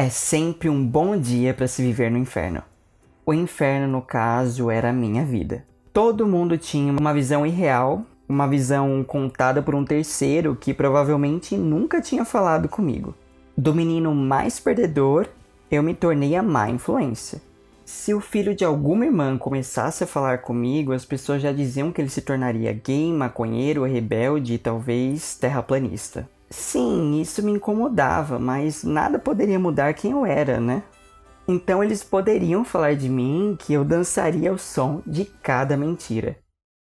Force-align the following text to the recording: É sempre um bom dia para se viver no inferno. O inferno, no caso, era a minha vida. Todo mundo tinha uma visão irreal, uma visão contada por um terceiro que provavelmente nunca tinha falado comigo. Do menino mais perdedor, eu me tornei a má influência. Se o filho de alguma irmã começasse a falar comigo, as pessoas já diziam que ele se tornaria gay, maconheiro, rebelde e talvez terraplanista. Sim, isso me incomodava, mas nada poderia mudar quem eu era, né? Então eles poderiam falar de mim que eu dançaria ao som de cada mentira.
É 0.00 0.08
sempre 0.10 0.68
um 0.68 0.86
bom 0.86 1.18
dia 1.18 1.52
para 1.52 1.66
se 1.66 1.82
viver 1.82 2.08
no 2.08 2.18
inferno. 2.18 2.62
O 3.26 3.34
inferno, 3.34 3.88
no 3.88 4.00
caso, 4.00 4.70
era 4.70 4.90
a 4.90 4.92
minha 4.92 5.24
vida. 5.24 5.64
Todo 5.92 6.24
mundo 6.24 6.56
tinha 6.56 6.92
uma 6.92 7.12
visão 7.12 7.44
irreal, 7.44 8.04
uma 8.28 8.46
visão 8.46 9.02
contada 9.02 9.60
por 9.60 9.74
um 9.74 9.84
terceiro 9.84 10.54
que 10.54 10.72
provavelmente 10.72 11.56
nunca 11.56 12.00
tinha 12.00 12.24
falado 12.24 12.68
comigo. 12.68 13.12
Do 13.56 13.74
menino 13.74 14.14
mais 14.14 14.60
perdedor, 14.60 15.26
eu 15.68 15.82
me 15.82 15.94
tornei 15.94 16.36
a 16.36 16.44
má 16.44 16.70
influência. 16.70 17.42
Se 17.84 18.14
o 18.14 18.20
filho 18.20 18.54
de 18.54 18.64
alguma 18.64 19.04
irmã 19.04 19.36
começasse 19.36 20.04
a 20.04 20.06
falar 20.06 20.42
comigo, 20.42 20.92
as 20.92 21.04
pessoas 21.04 21.42
já 21.42 21.50
diziam 21.50 21.90
que 21.90 22.00
ele 22.00 22.08
se 22.08 22.22
tornaria 22.22 22.72
gay, 22.72 23.12
maconheiro, 23.12 23.82
rebelde 23.82 24.54
e 24.54 24.58
talvez 24.58 25.34
terraplanista. 25.34 26.28
Sim, 26.50 27.20
isso 27.20 27.42
me 27.42 27.52
incomodava, 27.52 28.38
mas 28.38 28.82
nada 28.82 29.18
poderia 29.18 29.58
mudar 29.58 29.92
quem 29.94 30.12
eu 30.12 30.24
era, 30.24 30.58
né? 30.58 30.82
Então 31.46 31.82
eles 31.82 32.02
poderiam 32.02 32.64
falar 32.64 32.94
de 32.94 33.08
mim 33.08 33.56
que 33.58 33.72
eu 33.72 33.84
dançaria 33.84 34.50
ao 34.50 34.58
som 34.58 35.02
de 35.06 35.24
cada 35.24 35.76
mentira. 35.76 36.36